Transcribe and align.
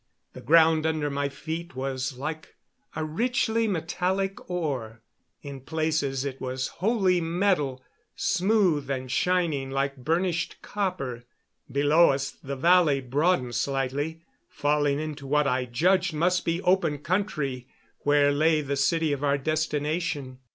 The 0.33 0.41
ground 0.41 0.87
under 0.87 1.11
my 1.11 1.29
feet 1.29 1.75
was 1.75 2.17
like 2.17 2.55
a 2.95 3.05
richly 3.05 3.67
metallic 3.67 4.49
ore. 4.49 5.03
In 5.43 5.61
places 5.61 6.25
it 6.25 6.41
was 6.41 6.69
wholly 6.69 7.21
metal, 7.21 7.83
smooth 8.15 8.89
and 8.89 9.11
shining 9.11 9.69
like 9.69 9.97
burnished 9.97 10.59
copper. 10.63 11.23
Below 11.71 12.09
us 12.09 12.31
the 12.31 12.55
valley 12.55 12.99
broadened 12.99 13.53
slightly, 13.53 14.23
falling 14.49 14.99
into 14.99 15.27
what 15.27 15.45
I 15.45 15.65
judged 15.65 16.15
must 16.15 16.45
be 16.45 16.63
open 16.63 16.97
country 16.97 17.67
where 17.99 18.31
lay 18.31 18.61
the 18.61 18.77
city 18.77 19.13
of 19.13 19.23
our 19.23 19.37
destination. 19.37 20.39